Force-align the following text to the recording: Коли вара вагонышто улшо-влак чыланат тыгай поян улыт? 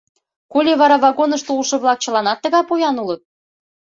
Коли 0.53 0.71
вара 0.81 0.97
вагонышто 1.03 1.49
улшо-влак 1.57 1.97
чыланат 2.03 2.37
тыгай 2.43 2.63
поян 2.69 2.95
улыт? 3.03 3.21